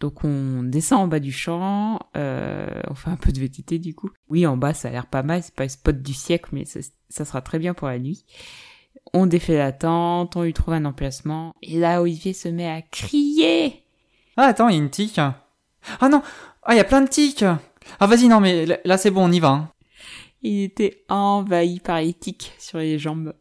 Donc 0.01 0.25
on 0.25 0.63
descend 0.63 1.01
en 1.01 1.07
bas 1.09 1.21
du 1.21 1.31
champ, 1.31 1.99
euh, 2.17 2.81
on 2.89 2.95
fait 2.95 3.11
un 3.11 3.17
peu 3.17 3.33
de 3.33 3.39
VTT 3.39 3.79
du 3.79 3.95
coup. 3.95 4.11
Oui, 4.29 4.47
en 4.47 4.57
bas 4.57 4.73
ça 4.73 4.89
a 4.89 4.91
l'air 4.91 5.07
pas 5.07 5.23
mal, 5.23 5.43
c'est 5.43 5.55
pas 5.55 5.65
le 5.65 5.69
spot 5.69 6.03
du 6.03 6.15
siècle, 6.15 6.49
mais 6.53 6.65
ça, 6.65 7.25
sera 7.25 7.43
très 7.43 7.59
bien 7.59 7.75
pour 7.75 7.87
la 7.89 7.99
nuit. 7.99 8.25
On 9.13 9.27
défait 9.27 9.59
la 9.59 9.73
tente, 9.73 10.37
on 10.37 10.43
lui 10.43 10.55
trouve 10.55 10.75
un 10.75 10.87
emplacement, 10.87 11.55
et 11.63 11.79
là 11.79 12.01
Olivier 12.01 12.33
se 12.33 12.49
met 12.49 12.69
à 12.69 12.81
crier. 12.81 13.85
Ah 14.39 14.45
attends, 14.45 14.69
il 14.69 14.77
y 14.77 14.79
a 14.79 14.83
une 14.83 14.91
tique. 14.91 15.19
Ah 15.19 16.09
non, 16.09 16.23
ah 16.63 16.75
il 16.75 16.79
y 16.79 16.81
a 16.81 16.85
plein 16.85 17.03
de 17.03 17.09
tiques. 17.09 17.45
Ah 17.99 18.07
vas-y, 18.07 18.29
non 18.29 18.41
mais 18.41 18.67
là 18.85 18.99
c'est 18.99 19.11
bon, 19.11 19.29
on 19.29 19.33
y 19.33 19.41
va. 19.41 19.49
Hein. 19.49 19.73
Il 20.43 20.63
était 20.63 21.05
envahi 21.09 21.81
par 21.81 22.01
les 22.01 22.15
tiques 22.15 22.53
sur 22.59 22.79
les 22.79 22.99
jambes. 22.99 23.35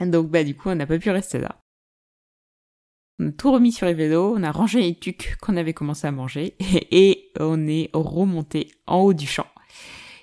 Donc 0.00 0.30
bah 0.30 0.44
du 0.44 0.54
coup 0.54 0.70
on 0.70 0.74
n'a 0.74 0.86
pas 0.86 0.98
pu 0.98 1.10
rester 1.10 1.38
là. 1.38 1.60
On 3.18 3.28
a 3.28 3.32
tout 3.32 3.52
remis 3.52 3.70
sur 3.70 3.86
les 3.86 3.92
vélos, 3.92 4.34
on 4.34 4.42
a 4.42 4.50
rangé 4.50 4.80
les 4.80 4.94
tucs 4.94 5.36
qu'on 5.42 5.58
avait 5.58 5.74
commencé 5.74 6.06
à 6.06 6.10
manger 6.10 6.56
et, 6.90 7.30
on 7.38 7.66
est 7.66 7.90
remonté 7.92 8.68
en 8.86 9.00
haut 9.00 9.12
du 9.12 9.26
champ. 9.26 9.46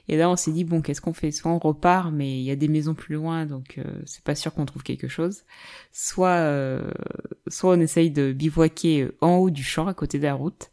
Et 0.07 0.17
là, 0.17 0.29
on 0.29 0.35
s'est 0.35 0.51
dit 0.51 0.63
bon, 0.63 0.81
qu'est-ce 0.81 1.01
qu'on 1.01 1.13
fait? 1.13 1.31
Soit 1.31 1.51
on 1.51 1.59
repart, 1.59 2.11
mais 2.11 2.39
il 2.39 2.43
y 2.43 2.49
a 2.49 2.55
des 2.55 2.69
maisons 2.69 2.95
plus 2.95 3.15
loin, 3.15 3.45
donc 3.45 3.77
euh, 3.77 3.83
c'est 4.05 4.23
pas 4.23 4.35
sûr 4.35 4.53
qu'on 4.53 4.65
trouve 4.65 4.81
quelque 4.81 5.09
chose. 5.09 5.43
Soit, 5.91 6.29
euh, 6.29 6.89
soit 7.47 7.75
on 7.75 7.79
essaye 7.79 8.09
de 8.09 8.31
bivouaquer 8.31 9.09
en 9.21 9.35
haut 9.35 9.49
du 9.49 9.63
champ, 9.63 9.85
à 9.87 9.93
côté 9.93 10.17
de 10.17 10.23
la 10.23 10.33
route. 10.33 10.71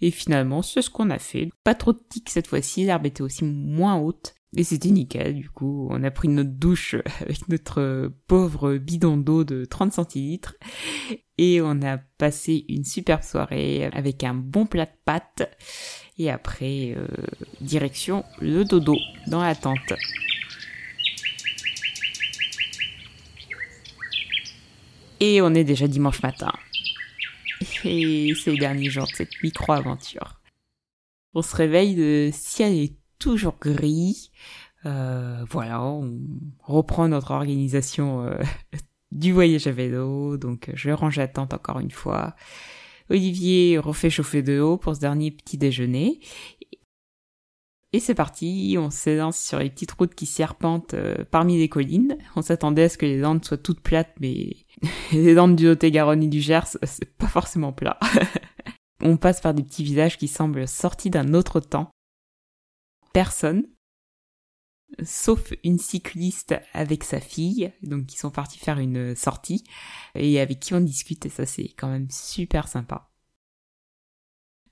Et 0.00 0.10
finalement, 0.10 0.62
c'est 0.62 0.82
ce 0.82 0.90
qu'on 0.90 1.10
a 1.10 1.18
fait. 1.18 1.50
Pas 1.64 1.74
trop 1.74 1.92
de 1.92 2.00
tics 2.08 2.30
cette 2.30 2.46
fois-ci, 2.46 2.84
l'herbe 2.84 3.06
était 3.06 3.22
aussi 3.22 3.44
moins 3.44 3.96
haute. 3.96 4.34
Et 4.56 4.64
c'était 4.64 4.90
nickel, 4.90 5.36
du 5.36 5.48
coup, 5.48 5.86
on 5.90 6.02
a 6.02 6.10
pris 6.10 6.26
notre 6.26 6.50
douche 6.50 6.96
avec 7.20 7.48
notre 7.48 8.12
pauvre 8.26 8.76
bidon 8.78 9.16
d'eau 9.16 9.44
de 9.44 9.64
30 9.64 9.92
centilitres. 9.92 10.56
Et 11.38 11.60
on 11.60 11.82
a 11.82 11.98
passé 11.98 12.64
une 12.68 12.84
superbe 12.84 13.22
soirée 13.22 13.88
avec 13.92 14.24
un 14.24 14.34
bon 14.34 14.66
plat 14.66 14.86
de 14.86 14.90
pâtes. 15.04 15.48
Et 16.18 16.30
après, 16.30 16.94
euh, 16.96 17.06
direction 17.60 18.24
le 18.40 18.64
dodo 18.64 18.96
dans 19.26 19.40
la 19.40 19.54
tente. 19.54 19.94
Et 25.20 25.40
on 25.42 25.54
est 25.54 25.64
déjà 25.64 25.86
dimanche 25.86 26.22
matin. 26.22 26.52
Et 27.60 28.34
c'est 28.34 28.50
le 28.50 28.58
dernier 28.58 28.90
jour 28.90 29.06
de 29.06 29.12
cette 29.14 29.42
micro-aventure. 29.42 30.40
On 31.34 31.42
se 31.42 31.54
réveille, 31.54 31.94
le 31.94 32.30
ciel 32.32 32.72
est 32.74 32.96
toujours 33.18 33.56
gris. 33.60 34.30
Euh, 34.86 35.44
voilà, 35.48 35.82
on 35.82 36.18
reprend 36.60 37.08
notre 37.08 37.32
organisation 37.32 38.24
euh, 38.24 38.38
du 39.12 39.32
voyage 39.32 39.66
à 39.66 39.72
vélo. 39.72 40.36
Donc 40.36 40.70
je 40.74 40.90
range 40.90 41.16
la 41.16 41.28
tente 41.28 41.54
encore 41.54 41.80
une 41.80 41.90
fois. 41.90 42.34
Olivier 43.10 43.78
refait 43.78 44.10
chauffer 44.10 44.42
de 44.42 44.60
haut 44.60 44.78
pour 44.78 44.94
ce 44.94 45.00
dernier 45.00 45.30
petit 45.30 45.58
déjeuner. 45.58 46.20
Et 47.92 47.98
c'est 47.98 48.14
parti, 48.14 48.76
on 48.78 48.90
s'élance 48.90 49.40
sur 49.40 49.58
les 49.58 49.68
petites 49.68 49.90
routes 49.90 50.14
qui 50.14 50.26
serpentent 50.26 50.94
euh, 50.94 51.24
parmi 51.28 51.58
les 51.58 51.68
collines. 51.68 52.16
On 52.36 52.42
s'attendait 52.42 52.84
à 52.84 52.88
ce 52.88 52.96
que 52.96 53.06
les 53.06 53.18
Landes 53.18 53.44
soient 53.44 53.56
toutes 53.56 53.80
plates, 53.80 54.14
mais 54.20 54.54
les 55.12 55.34
Landes 55.34 55.56
du 55.56 55.66
Lot-et-Garonne 55.66 56.22
et 56.22 56.28
du 56.28 56.40
Gers, 56.40 56.76
c'est 56.82 57.16
pas 57.16 57.28
forcément 57.28 57.72
plat. 57.72 57.98
on 59.02 59.16
passe 59.16 59.40
par 59.40 59.54
des 59.54 59.62
petits 59.62 59.84
villages 59.84 60.18
qui 60.18 60.28
semblent 60.28 60.68
sortis 60.68 61.10
d'un 61.10 61.34
autre 61.34 61.60
temps. 61.60 61.90
Personne, 63.12 63.64
sauf 65.02 65.52
une 65.64 65.78
cycliste 65.78 66.54
avec 66.72 67.04
sa 67.04 67.20
fille, 67.20 67.72
donc 67.82 68.06
qui 68.06 68.18
sont 68.18 68.30
partis 68.30 68.58
faire 68.58 68.78
une 68.78 69.14
sortie, 69.16 69.64
et 70.14 70.40
avec 70.40 70.60
qui 70.60 70.74
on 70.74 70.80
discute, 70.80 71.26
et 71.26 71.30
ça 71.30 71.46
c'est 71.46 71.68
quand 71.76 71.88
même 71.88 72.10
super 72.10 72.68
sympa 72.68 73.09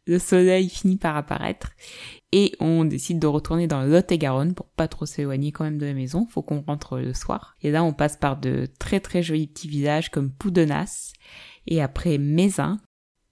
le 0.09 0.19
soleil 0.19 0.69
finit 0.71 0.97
par 0.97 1.17
apparaître 1.17 1.73
et 2.33 2.55
on 2.61 2.85
décide 2.85 3.19
de 3.19 3.27
retourner 3.27 3.67
dans 3.67 3.83
Lot-et-Garonne 3.83 4.55
pour 4.55 4.67
pas 4.67 4.89
trop 4.89 5.07
s'éloigner 5.07 5.53
quand 5.53 5.65
même 5.65 5.79
de 5.79 5.87
la 5.87 5.93
maison. 5.93 6.27
Faut 6.27 6.43
qu'on 6.43 6.63
rentre 6.63 6.99
le 6.99 7.13
soir. 7.13 7.57
Et 7.63 7.71
là, 7.71 7.85
on 7.85 7.93
passe 7.93 8.17
par 8.17 8.39
de 8.39 8.67
très 8.79 9.01
très 9.01 9.23
jolis 9.23 9.47
petits 9.47 9.69
villages 9.69 10.11
comme 10.11 10.31
Poudenas 10.31 11.13
et 11.67 11.83
après 11.83 12.17
Mézin. 12.17 12.79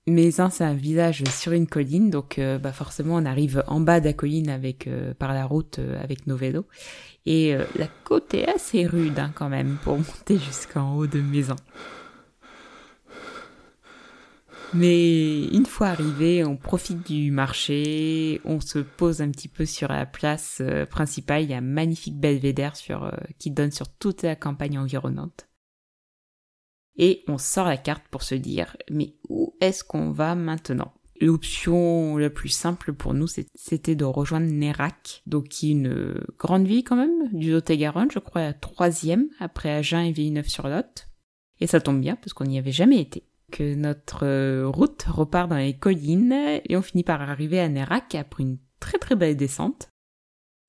Mézin, 0.06 0.50
c'est 0.50 0.64
un 0.64 0.74
village 0.74 1.24
sur 1.24 1.52
une 1.52 1.66
colline, 1.66 2.10
donc 2.10 2.38
euh, 2.38 2.58
bah 2.58 2.70
forcément, 2.70 3.16
on 3.16 3.24
arrive 3.24 3.64
en 3.66 3.80
bas 3.80 3.98
de 3.98 4.04
la 4.04 4.12
colline 4.12 4.50
avec 4.50 4.86
euh, 4.86 5.14
par 5.14 5.34
la 5.34 5.46
route 5.46 5.80
euh, 5.80 6.00
avec 6.00 6.28
nos 6.28 6.36
vélos. 6.36 6.66
Et 7.28 7.56
la 7.76 7.88
côte 8.04 8.34
est 8.34 8.46
assez 8.46 8.86
rude 8.86 9.18
hein, 9.18 9.32
quand 9.34 9.48
même 9.48 9.78
pour 9.82 9.96
monter 9.96 10.38
jusqu'en 10.38 10.94
haut 10.94 11.08
de 11.08 11.20
Mézin. 11.20 11.56
Mais 14.74 15.44
une 15.44 15.64
fois 15.64 15.88
arrivé, 15.88 16.44
on 16.44 16.56
profite 16.56 17.06
du 17.06 17.30
marché, 17.30 18.40
on 18.44 18.60
se 18.60 18.80
pose 18.80 19.22
un 19.22 19.30
petit 19.30 19.48
peu 19.48 19.64
sur 19.64 19.88
la 19.88 20.06
place 20.06 20.58
euh, 20.60 20.84
principale. 20.86 21.44
Il 21.44 21.50
y 21.50 21.54
a 21.54 21.58
un 21.58 21.62
magnifique 21.62 22.18
belvédère 22.18 22.74
euh, 22.90 23.10
qui 23.38 23.50
donne 23.50 23.70
sur 23.70 23.88
toute 23.88 24.22
la 24.22 24.34
campagne 24.34 24.78
environnante. 24.78 25.48
Et 26.98 27.22
on 27.28 27.38
sort 27.38 27.66
la 27.66 27.76
carte 27.76 28.04
pour 28.10 28.22
se 28.22 28.34
dire, 28.34 28.76
mais 28.90 29.14
où 29.28 29.54
est-ce 29.60 29.84
qu'on 29.84 30.10
va 30.10 30.34
maintenant? 30.34 30.92
L'option 31.20 32.16
la 32.16 32.28
plus 32.28 32.48
simple 32.48 32.92
pour 32.92 33.14
nous, 33.14 33.26
c'était 33.54 33.94
de 33.94 34.04
rejoindre 34.04 34.46
Nérac, 34.46 35.22
donc 35.26 35.48
qui 35.48 35.68
est 35.68 35.72
une 35.72 36.22
grande 36.38 36.66
ville 36.66 36.84
quand 36.84 36.96
même, 36.96 37.30
du 37.32 37.52
Lot-et-Garonne, 37.52 38.10
je 38.10 38.18
crois 38.18 38.42
la 38.42 38.52
troisième, 38.52 39.28
après 39.38 39.70
Agen 39.70 40.04
et 40.04 40.12
Villeneuve-sur-Lot. 40.12 41.06
Et 41.60 41.66
ça 41.66 41.80
tombe 41.80 42.00
bien, 42.00 42.16
parce 42.16 42.32
qu'on 42.32 42.44
n'y 42.44 42.58
avait 42.58 42.72
jamais 42.72 43.00
été 43.00 43.24
que 43.52 43.74
notre 43.74 44.24
euh, 44.24 44.68
route 44.68 45.04
repart 45.04 45.48
dans 45.48 45.56
les 45.56 45.76
collines 45.76 46.32
et 46.32 46.76
on 46.76 46.82
finit 46.82 47.04
par 47.04 47.22
arriver 47.22 47.60
à 47.60 47.68
Nérac 47.68 48.14
après 48.14 48.42
une 48.42 48.58
très 48.80 48.98
très 48.98 49.16
belle 49.16 49.36
descente. 49.36 49.90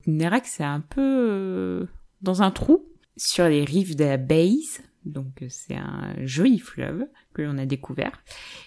Nérac 0.06 0.46
c'est 0.46 0.64
un 0.64 0.80
peu 0.80 1.00
euh, 1.00 1.86
dans 2.22 2.42
un 2.42 2.50
trou 2.50 2.86
sur 3.16 3.48
les 3.48 3.64
rives 3.64 3.96
de 3.96 4.04
la 4.04 4.16
Baise, 4.16 4.80
donc 5.04 5.42
euh, 5.42 5.46
c'est 5.48 5.76
un 5.76 6.14
joli 6.24 6.58
fleuve 6.58 7.06
que 7.34 7.42
l'on 7.42 7.58
a 7.58 7.66
découvert 7.66 8.22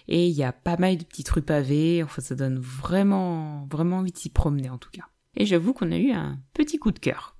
et 0.08 0.28
il 0.28 0.34
y 0.34 0.44
a 0.44 0.52
pas 0.52 0.78
mal 0.78 0.98
de 0.98 1.04
petites 1.04 1.30
rues 1.30 1.42
pavées, 1.42 2.04
enfin 2.04 2.22
ça 2.22 2.36
donne 2.36 2.60
vraiment 2.60 3.66
vraiment 3.72 3.98
envie 3.98 4.12
de 4.12 4.18
s'y 4.18 4.30
promener 4.30 4.70
en 4.70 4.78
tout 4.78 4.92
cas. 4.92 5.08
Et 5.38 5.46
j'avoue 5.46 5.74
qu'on 5.74 5.92
a 5.94 5.98
eu 5.98 6.12
un 6.12 6.40
petit 6.54 6.78
coup 6.78 6.92
de 6.92 7.00
cœur. 7.00 7.38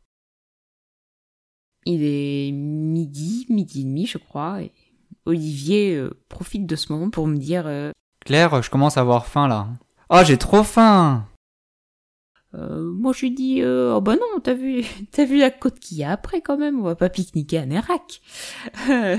Il 1.86 2.04
est 2.04 2.52
midi, 2.54 3.46
midi 3.50 3.82
et 3.82 3.84
demi 3.84 4.06
je 4.06 4.18
crois, 4.18 4.60
Olivier 5.26 5.96
euh, 5.96 6.12
profite 6.30 6.66
de 6.66 6.76
ce 6.76 6.92
moment 6.92 7.10
pour 7.10 7.28
me 7.28 7.38
dire 7.38 7.68
euh, 7.68 7.92
Claire, 8.26 8.62
je 8.62 8.70
commence 8.70 8.98
à 8.98 9.02
avoir 9.02 9.28
faim 9.28 9.48
là. 9.48 9.68
Oh, 10.10 10.20
j'ai 10.26 10.38
trop 10.38 10.64
faim. 10.64 11.28
Euh, 12.54 12.92
moi 12.92 13.14
je 13.14 13.22
lui 13.22 13.32
dis 13.32 13.64
oh 13.64 14.02
bah 14.02 14.16
non 14.16 14.42
t'as 14.44 14.54
vu 14.54 14.84
t'as 15.14 15.24
vu 15.24 15.38
la 15.38 15.52
côte 15.52 15.80
qu'il 15.80 15.98
y 16.00 16.04
a 16.04 16.12
après 16.12 16.42
quand 16.42 16.58
même. 16.58 16.80
On 16.80 16.84
va 16.84 16.96
pas 16.96 17.10
pique-niquer 17.10 17.60
à 17.60 17.66
Nérac. 17.66 18.22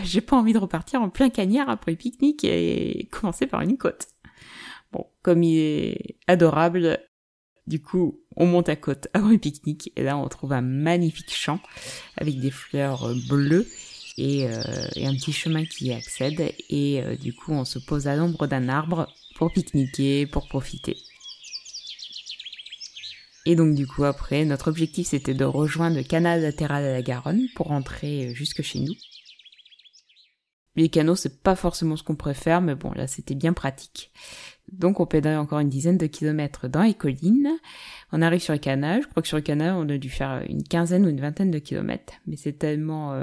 J'ai 0.04 0.21
pas 0.21 0.37
envie 0.37 0.52
de 0.52 0.59
repartir 0.59 1.00
en 1.00 1.09
plein 1.09 1.30
cagnard 1.30 1.71
après 1.71 1.92
le 1.92 1.97
pique-nique 1.97 2.44
et 2.44 3.09
commencer 3.11 3.47
par 3.47 3.62
une 3.62 3.78
côte. 3.78 4.09
Bon 4.92 5.06
comme 5.23 5.42
il 5.42 5.59
est 5.59 6.16
adorable 6.26 6.99
du 7.66 7.80
coup 7.80 8.21
on 8.37 8.47
monte 8.47 8.68
à 8.68 8.76
côte 8.76 9.09
avant 9.14 9.28
le 9.28 9.38
pique-nique. 9.38 9.92
Et 9.97 10.02
là 10.02 10.18
on 10.18 10.28
trouve 10.28 10.52
un 10.52 10.61
magnifique 10.61 11.35
champ 11.35 11.61
avec 12.18 12.38
des 12.38 12.50
fleurs 12.50 13.14
bleues 13.30 13.66
euh, 14.19 14.62
et, 14.95 15.07
un 15.07 15.14
petit 15.14 15.33
chemin 15.33 15.64
qui 15.64 15.87
y 15.87 15.92
accède. 15.92 16.52
Et 16.69 17.02
euh, 17.02 17.16
du 17.16 17.33
coup, 17.33 17.52
on 17.52 17.64
se 17.64 17.78
pose 17.78 18.07
à 18.09 18.16
l'ombre 18.16 18.47
d'un 18.47 18.69
arbre 18.69 19.09
pour 19.37 19.52
pique-niquer, 19.52 20.26
pour 20.26 20.49
profiter. 20.49 20.97
Et 23.45 23.57
donc 23.57 23.75
du 23.75 23.88
coup 23.88 24.04
après, 24.04 24.45
notre 24.45 24.69
objectif 24.69 25.09
c'était 25.09 25.35
de 25.35 25.45
rejoindre 25.45 25.97
le 25.97 26.04
canal 26.04 26.42
latéral 26.42 26.85
à 26.85 26.92
la 26.92 27.02
Garonne 27.02 27.49
pour 27.57 27.69
rentrer 27.69 28.28
euh, 28.28 28.35
jusque 28.35 28.62
chez 28.62 28.78
nous. 28.78 28.95
Les 30.76 30.88
canaux 30.88 31.16
c'est 31.16 31.42
pas 31.42 31.57
forcément 31.57 31.97
ce 31.97 32.04
qu'on 32.04 32.14
préfère, 32.14 32.61
mais 32.61 32.76
bon 32.76 32.92
là 32.92 33.09
c'était 33.09 33.35
bien 33.35 33.52
pratique. 33.52 34.12
Donc 34.71 35.00
on 35.00 35.07
pédale 35.07 35.38
encore 35.38 35.59
une 35.59 35.69
dizaine 35.69 35.99
de 35.99 36.07
kilomètres 36.07 36.69
dans 36.69 36.83
les 36.83 36.95
collines. 36.95 37.50
On 38.12 38.23
arrive 38.23 38.40
sur 38.40 38.52
le 38.52 38.61
canal, 38.61 39.02
je 39.02 39.09
crois 39.09 39.23
que 39.23 39.28
sur 39.28 39.38
le 39.38 39.42
canal 39.42 39.75
on 39.75 39.88
a 39.88 39.99
dû 39.99 40.09
faire 40.09 40.45
une 40.49 40.62
quinzaine 40.62 41.04
ou 41.04 41.09
une 41.09 41.21
vingtaine 41.21 41.50
de 41.50 41.59
kilomètres, 41.59 42.14
mais 42.28 42.37
c'est 42.37 42.52
tellement 42.52 43.21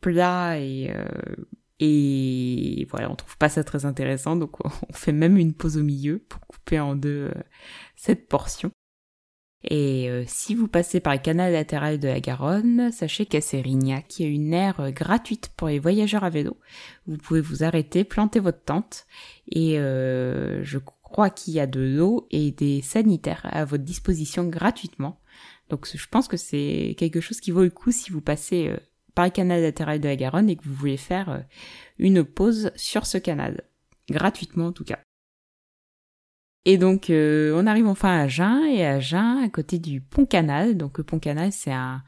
plat 0.00 0.58
et 0.58 0.90
euh, 0.94 1.04
et 1.80 2.88
voilà, 2.90 3.08
on 3.08 3.14
trouve 3.14 3.38
pas 3.38 3.48
ça 3.48 3.62
très 3.62 3.84
intéressant, 3.84 4.34
donc 4.34 4.56
on 4.64 4.92
fait 4.92 5.12
même 5.12 5.36
une 5.36 5.54
pause 5.54 5.76
au 5.76 5.82
milieu 5.82 6.18
pour 6.28 6.40
couper 6.40 6.80
en 6.80 6.96
deux 6.96 7.30
euh, 7.34 7.42
cette 7.96 8.28
portion. 8.28 8.70
Et 9.64 10.08
euh, 10.08 10.24
si 10.26 10.54
vous 10.54 10.68
passez 10.68 11.00
par 11.00 11.12
le 11.12 11.18
canal 11.18 11.52
latéral 11.52 11.98
de 11.98 12.08
la 12.08 12.20
Garonne, 12.20 12.92
sachez 12.92 13.26
qu'à 13.26 13.40
Sérignac, 13.40 14.18
il 14.18 14.22
y 14.22 14.26
a 14.26 14.32
une 14.32 14.54
aire 14.54 14.92
gratuite 14.92 15.50
pour 15.56 15.68
les 15.68 15.80
voyageurs 15.80 16.24
à 16.24 16.30
vélo. 16.30 16.56
Vous 17.06 17.16
pouvez 17.16 17.40
vous 17.40 17.64
arrêter, 17.64 18.04
planter 18.04 18.38
votre 18.38 18.62
tente, 18.62 19.06
et 19.50 19.74
je 19.74 20.78
crois 21.02 21.30
qu'il 21.30 21.54
y 21.54 21.60
a 21.60 21.66
de 21.66 21.80
l'eau 21.80 22.28
et 22.30 22.52
des 22.52 22.82
sanitaires 22.82 23.40
à 23.50 23.64
votre 23.64 23.82
disposition 23.82 24.44
gratuitement. 24.44 25.20
Donc 25.70 25.88
je 25.92 26.06
pense 26.08 26.28
que 26.28 26.36
c'est 26.36 26.94
quelque 26.96 27.20
chose 27.20 27.40
qui 27.40 27.50
vaut 27.50 27.64
le 27.64 27.70
coup 27.70 27.90
si 27.90 28.12
vous 28.12 28.20
passez 28.20 28.72
par 29.18 29.24
le 29.24 29.32
canal 29.32 29.62
latéral 29.62 29.98
de 29.98 30.06
la 30.06 30.14
Garonne 30.14 30.48
et 30.48 30.54
que 30.54 30.62
vous 30.62 30.74
voulez 30.74 30.96
faire 30.96 31.28
euh, 31.28 31.40
une 31.98 32.22
pause 32.22 32.70
sur 32.76 33.04
ce 33.04 33.18
canal. 33.18 33.64
Gratuitement 34.08 34.66
en 34.66 34.72
tout 34.72 34.84
cas. 34.84 35.00
Et 36.64 36.78
donc 36.78 37.10
euh, 37.10 37.52
on 37.56 37.66
arrive 37.66 37.88
enfin 37.88 38.16
à 38.16 38.22
Agen 38.22 38.62
et 38.72 38.86
à 38.86 38.94
Agen 38.94 39.42
à 39.42 39.48
côté 39.48 39.80
du 39.80 40.00
pont 40.00 40.24
canal. 40.24 40.76
Donc 40.76 40.98
le 40.98 41.02
pont 41.02 41.18
canal 41.18 41.50
c'est 41.50 41.72
un, 41.72 42.04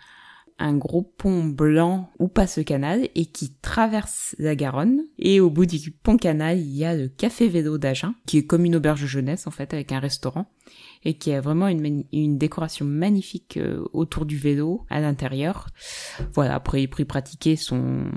un 0.61 0.77
gros 0.77 1.03
pont 1.03 1.43
blanc 1.47 2.13
où 2.21 2.29
passe 2.29 2.59
le 2.59 2.63
canal 2.63 3.09
et 3.17 3.27
qui 3.27 3.55
traverse 3.61 4.37
la 4.39 4.55
Garonne. 4.55 5.01
Et 5.19 5.41
au 5.41 5.51
bout 5.51 5.67
du 5.67 5.91
pont 5.91 6.17
canal, 6.17 6.61
il 6.61 6.77
y 6.77 6.85
a 6.85 6.95
le 6.95 7.09
café 7.09 7.49
vélo 7.49 7.77
d'Agen, 7.77 8.15
qui 8.27 8.39
est 8.39 8.47
comme 8.47 8.65
une 8.65 8.77
auberge 8.77 9.07
jeunesse 9.07 9.49
en 9.49 9.51
fait, 9.51 9.75
avec 9.75 9.91
un 9.91 9.99
restaurant, 9.99 10.47
et 11.05 11.15
qui 11.15 11.33
a 11.33 11.41
vraiment 11.41 11.69
une, 11.69 12.39
décoration 12.39 12.85
magnifique 12.85 13.57
euh, 13.57 13.85
autour 13.93 14.27
du 14.27 14.37
vélo 14.37 14.85
à 14.91 15.01
l'intérieur. 15.01 15.69
Voilà, 16.35 16.55
après 16.55 16.79
les 16.79 16.89
prix 16.89 17.05
pratiqués 17.05 17.57
sont 17.57 18.11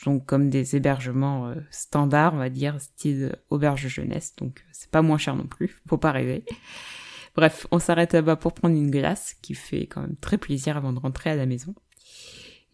sont 0.00 0.20
comme 0.20 0.48
des 0.48 0.76
hébergements 0.76 1.48
euh, 1.48 1.56
standards, 1.70 2.34
on 2.34 2.38
va 2.38 2.50
dire, 2.50 2.80
style 2.80 3.34
auberge 3.50 3.88
jeunesse, 3.88 4.34
donc 4.36 4.64
c'est 4.70 4.90
pas 4.90 5.02
moins 5.02 5.18
cher 5.18 5.34
non 5.34 5.46
plus, 5.46 5.80
faut 5.88 5.98
pas 5.98 6.12
rêver. 6.12 6.44
Bref, 7.34 7.66
on 7.72 7.78
s'arrête 7.78 8.12
là-bas 8.12 8.36
pour 8.36 8.52
prendre 8.52 8.76
une 8.76 8.90
glace 8.90 9.34
qui 9.42 9.54
fait 9.54 9.86
quand 9.86 10.00
même 10.00 10.16
très 10.16 10.38
plaisir 10.38 10.76
avant 10.76 10.92
de 10.92 10.98
rentrer 10.98 11.30
à 11.30 11.36
la 11.36 11.46
maison. 11.46 11.74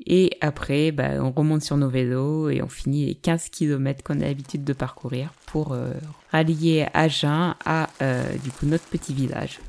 Et 0.01 0.37
après, 0.41 0.91
bah, 0.91 1.23
on 1.23 1.31
remonte 1.31 1.63
sur 1.63 1.77
nos 1.77 1.89
vélos 1.89 2.51
et 2.51 2.63
on 2.63 2.69
finit 2.69 3.07
les 3.07 3.15
15 3.15 3.49
km 3.49 4.03
qu'on 4.03 4.21
a 4.21 4.25
l'habitude 4.25 4.65
de 4.65 4.73
parcourir 4.73 5.33
pour 5.47 5.73
euh, 5.73 5.93
rallier 6.31 6.87
Agen 6.93 7.55
à 7.65 7.89
euh, 8.03 8.37
du 8.39 8.51
coup 8.51 8.67
notre 8.67 8.87
petit 8.87 9.15
village. 9.15 9.61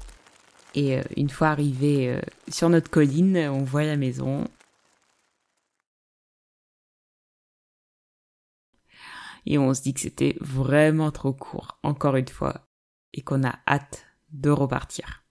Et 0.74 0.98
euh, 0.98 1.03
une 1.15 1.29
fois 1.29 1.50
arrivé 1.50 2.20
sur 2.50 2.70
notre 2.70 2.89
colline, 2.89 3.38
on 3.38 3.63
voit 3.63 3.84
la 3.84 3.98
maison. 3.98 4.46
Et 9.46 9.60
on 9.60 9.74
se 9.75 9.84
dit 9.84 9.94
que 9.94 10.00
c'était 10.01 10.36
vraiment 10.41 11.12
trop 11.12 11.32
court, 11.32 11.77
encore 11.84 12.15
une 12.15 12.27
fois, 12.27 12.67
et 13.13 13.22
qu'on 13.22 13.44
a 13.44 13.60
hâte 13.67 14.08
de 14.32 14.50
repartir. 14.50 15.25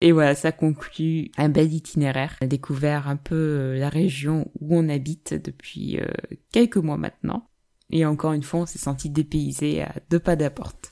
Et 0.00 0.12
voilà, 0.12 0.34
ça 0.34 0.52
conclut 0.52 1.30
un 1.38 1.48
bel 1.48 1.72
itinéraire. 1.72 2.36
On 2.40 2.44
a 2.44 2.48
découvert 2.48 3.08
un 3.08 3.16
peu 3.16 3.34
euh, 3.34 3.78
la 3.78 3.88
région 3.88 4.50
où 4.60 4.76
on 4.76 4.88
habite 4.88 5.34
depuis 5.34 5.98
euh, 5.98 6.06
quelques 6.52 6.76
mois 6.76 6.98
maintenant. 6.98 7.48
Et 7.90 8.04
encore 8.04 8.32
une 8.32 8.42
fois, 8.42 8.60
on 8.60 8.66
s'est 8.66 8.78
senti 8.78 9.08
dépaysé 9.08 9.82
à 9.82 9.94
deux 10.10 10.18
pas 10.18 10.36
de 10.36 10.42
la 10.42 10.50
porte. 10.50 10.90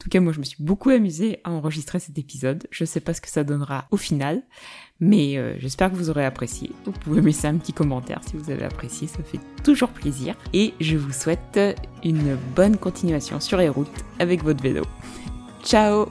En 0.00 0.04
tout 0.04 0.08
cas, 0.08 0.20
moi, 0.20 0.32
je 0.32 0.38
me 0.38 0.44
suis 0.44 0.62
beaucoup 0.62 0.88
amusée 0.88 1.40
à 1.44 1.50
enregistrer 1.50 1.98
cet 1.98 2.18
épisode. 2.18 2.66
Je 2.70 2.86
sais 2.86 3.00
pas 3.00 3.12
ce 3.12 3.20
que 3.20 3.28
ça 3.28 3.44
donnera 3.44 3.86
au 3.90 3.98
final, 3.98 4.42
mais 4.98 5.36
euh, 5.36 5.58
j'espère 5.58 5.90
que 5.90 5.96
vous 5.96 6.08
aurez 6.08 6.24
apprécié. 6.24 6.72
Vous 6.86 6.92
pouvez 6.92 7.20
laisser 7.20 7.48
un 7.48 7.58
petit 7.58 7.74
commentaire 7.74 8.22
si 8.26 8.36
vous 8.36 8.50
avez 8.50 8.64
apprécié, 8.64 9.08
ça 9.08 9.22
fait 9.22 9.40
toujours 9.62 9.90
plaisir. 9.90 10.36
Et 10.54 10.72
je 10.80 10.96
vous 10.96 11.12
souhaite 11.12 11.60
une 12.02 12.36
bonne 12.56 12.78
continuation 12.78 13.40
sur 13.40 13.58
les 13.58 13.68
routes 13.68 14.04
avec 14.18 14.42
votre 14.42 14.62
vélo. 14.62 14.84
Ciao 15.62 16.06